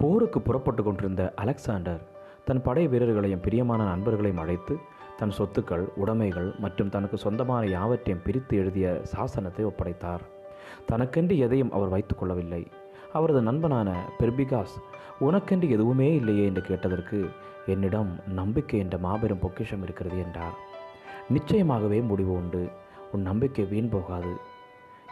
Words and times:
போருக்கு 0.00 0.40
புறப்பட்டு 0.40 0.82
கொண்டிருந்த 0.82 1.32
அலெக்சாண்டர் 1.36 2.02
தன் 2.44 2.62
படை 2.62 2.88
வீரர்களையும் 2.88 3.40
பிரியமான 3.40 3.80
நண்பர்களையும் 3.84 4.36
அழைத்து 4.36 4.78
தன் 5.16 5.32
சொத்துக்கள் 5.38 5.84
உடைமைகள் 5.96 6.58
மற்றும் 6.58 6.88
தனக்கு 6.88 7.16
சொந்தமான 7.18 7.66
யாவற்றையும் 7.66 8.24
பிரித்து 8.24 8.56
எழுதிய 8.56 9.00
சாசனத்தை 9.12 9.64
ஒப்படைத்தார். 9.64 10.22
தனக்கென்று 10.86 11.38
எதையும் 11.38 11.72
அவர் 11.72 11.92
வைத்துக்கொள்ளவில்லை 11.92 12.66
அவரது 13.12 13.42
நண்பனான 13.42 13.88
பெர்பிகாஸ் 14.18 14.74
உனக்கென்று 15.20 15.68
எதுவுமே 15.70 16.14
இல்லையே 16.14 16.44
என்று 16.44 16.62
கேட்டதற்கு 16.62 17.28
என்னிடம் 17.66 18.12
நம்பிக்கை 18.26 18.78
என்ற 18.78 18.98
மாபெரும் 18.98 19.38
பொக்கிஷம் 19.38 19.82
இருக்கிறது 19.82 20.18
என்றார். 20.18 20.56
நிச்சயமாகவே 21.28 22.00
முடிவு 22.02 22.32
உண்டு. 22.32 22.68
உன் 23.12 23.22
நம்பிக்கை 23.22 23.64
வீண் 23.64 23.88
போகாது. 23.88 24.32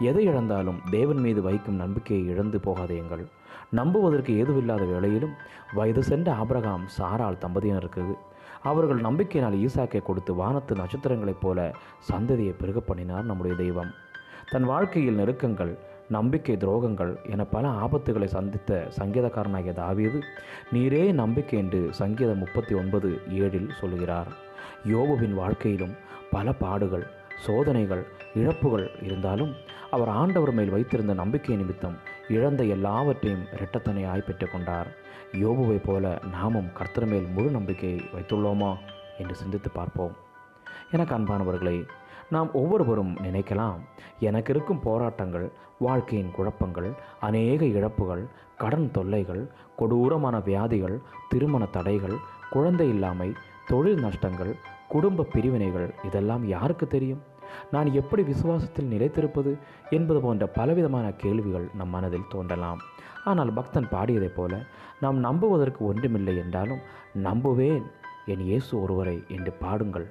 எதை 0.00 0.24
இழந்தாலும் 0.24 0.80
தேவன் 0.90 1.16
மீது 1.16 1.42
வைக்கும் 1.42 1.74
நம்பிக்கையை 1.74 2.26
இழந்து 2.26 2.60
போகாதேங்கள் 2.64 3.24
நம்புவதற்கு 3.70 4.32
ஏதுவில்லாத 4.32 4.84
வேளையிலும் 4.86 5.34
வயது 5.74 6.02
சென்ற 6.02 6.34
ஆபிரகாம் 6.34 6.86
சாரால் 6.98 7.42
தம்பதியினருக்கு 7.44 8.16
அவர்கள் 8.62 9.00
நம்பிக்கையினால் 9.00 9.58
ஈசாக்கை 9.58 10.02
கொடுத்து 10.02 10.34
வானத்து 10.34 10.74
நட்சத்திரங்களைப் 10.76 11.40
போல 11.40 11.74
சந்ததியை 12.10 12.54
பெருக 12.56 12.80
பண்ணினார் 12.80 13.24
நம்முடைய 13.24 13.56
தெய்வம். 13.56 13.90
தன் 14.50 14.64
வாழ்க்கையில் 14.64 15.14
நெருக்கங்கள் 15.14 15.72
நம்பிக்கை 16.08 16.56
துரோகங்கள் 16.56 17.16
என 17.24 17.44
பல 17.44 17.68
ஆபத்துகளை 17.68 18.24
சந்தித்த 18.24 18.88
சங்கீதக்காரனாகிய 18.98 19.72
தாவீது 19.72 20.18
நீரே 20.72 21.12
நம்பிக்கை 21.12 21.58
என்று 21.58 21.92
சங்கீதம் 21.92 22.38
முப்பத்தி 22.38 22.74
ஒன்பது 22.74 23.08
ஏழில் 23.30 23.70
சொல்கிறார் 23.80 24.28
யோபுவின் 24.86 25.34
வாழ்க்கையிலும் 25.34 25.94
பல 26.30 26.52
பாடுகள் 26.52 27.06
சோதனைகள் 27.46 28.04
இழப்புகள் 28.34 28.90
இருந்தாலும் 29.02 29.52
அவர் 29.90 30.08
ஆண்டவர் 30.08 30.52
மேல் 30.52 30.70
வைத்திருந்த 30.70 31.14
நம்பிக்கை 31.14 31.56
நிமித்தம் 31.56 31.96
இழந்த 32.28 32.64
எல்லாவற்றையும் 32.64 33.44
இரட்டத்தனையாய் 33.56 34.26
பெற்றுக்கொண்டார். 34.26 34.88
யோபுவைப் 35.32 35.84
போல 35.84 36.18
நாமும் 36.32 36.72
கர்த்தர் 36.72 37.06
மேல் 37.06 37.26
முழு 37.26 37.50
நம்பிக்கையை 37.50 38.00
வைத்துள்ளோமா 38.14 38.76
என்று 39.18 39.34
சிந்தித்து 39.34 39.70
பார்ப்போம். 39.70 40.12
எனக்கு 40.90 41.14
அன்பானவர்களே 41.14 41.86
நாம் 42.30 42.52
ஒவ்வொருவரும் 42.52 43.16
நினைக்கலாம் 43.16 43.78
எனக்கு 44.20 44.52
இருக்கும் 44.52 44.80
போராட்டங்கள் 44.80 45.50
வாழ்க்கையின் 45.78 46.30
குழப்பங்கள் 46.30 46.92
அநேக 47.20 47.64
இழப்புகள் 47.64 48.24
கடன் 48.56 48.90
தொல்லைகள் 48.90 49.50
கொடூரமான 49.76 50.38
வியாதிகள் 50.38 51.00
திருமண 51.28 51.64
தடைகள் 51.66 52.16
குழந்தை 52.50 52.88
இல்லாமை 52.88 53.32
தொழில் 53.66 54.00
நஷ்டங்கள் 54.00 54.54
குடும்ப 54.88 55.22
பிரிவினைகள் 55.22 55.94
இதெல்லாம் 56.04 56.44
யாருக்கு 56.48 56.86
தெரியும்? 56.86 57.22
நான் 57.70 57.92
எப்படி 57.92 58.22
விசுவாசத்தில் 58.22 58.92
நிலைத்திருப்பது 58.94 59.58
என்பது 59.90 60.20
போன்ற 60.20 60.46
பலவிதமான 60.46 61.12
கேள்விகள் 61.12 61.66
நம் 61.74 61.88
மனதில் 61.88 62.28
தோன்றலாம். 62.28 62.80
ஆனால் 63.24 63.52
பக்தன் 63.52 63.90
பாடியதைப் 63.90 64.36
போல 64.36 64.62
நாம் 65.00 65.18
நம்புவதற்கு 65.18 65.80
ஒன்றுமில்லை 65.84 66.36
என்றாலும் 66.36 66.84
நம்புவேன் 67.22 67.84
என் 68.26 68.40
இயேசு 68.40 68.82
ஒருவரை 68.82 69.22
என்று 69.28 69.52
பாடுங்கள். 69.52 70.06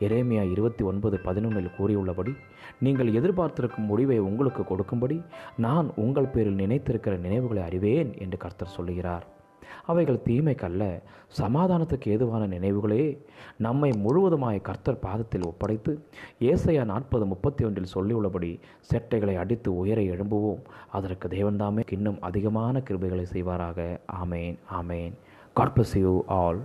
எரேமியா 0.00 0.50
இருபத்தி 0.50 0.84
ஒன்பது 0.84 1.16
பதினொன்றில் 1.24 1.76
கூறியுள்ளபடி 1.78 2.32
நீங்கள் 2.78 3.12
எதிர்பார்த்திருக்கும் 3.12 3.88
முடிவை 3.90 4.18
உங்களுக்கு 4.18 4.64
கொடுக்கும்படி 4.64 5.22
நான் 5.56 5.88
உங்கள் 5.96 6.32
பேரில் 6.34 6.60
நினைத்திருக்கிற 6.62 7.18
நினைவுகளை 7.18 7.62
அறிவேன் 7.62 8.10
என்று 8.18 8.36
கர்த்தர் 8.36 8.76
சொல்லுகிறார். 8.76 9.26
அவைகள் 9.86 10.20
தீமைக்கல்ல. 10.24 11.02
சமாதானத்துக்கு 11.40 12.08
ஏதுவான 12.08 12.46
நினைவுகளே. 12.46 13.18
நம்மை 13.56 13.90
முழுவதுமாய் 13.90 14.60
கர்த்தர் 14.60 14.98
பாதத்தில் 14.98 15.46
ஒப்படைத்து 15.46 16.04
ஏசையா 16.40 16.84
நாற்பது 16.84 17.26
முப்பத்தி 17.26 17.64
ஒன்றில் 17.64 17.94
சொல்லியுள்ளபடி 17.94 18.60
செட்டைகளை 18.92 19.36
அடித்து 19.36 19.76
உயர 19.76 20.00
எழும்புவோம். 20.00 20.62
அதற்கு 20.90 21.28
தேவன்தாமே 21.28 21.82
இன்னும் 21.90 22.18
அதிகமான 22.20 22.82
கிருபைகளை 22.90 23.26
செய்வாராக. 23.32 24.00
ஆமேன் 24.24 24.58
ஆமேன். 24.82 25.12
God 25.54 25.72
bless 25.76 25.98
you 25.98 26.24
all 26.26 26.60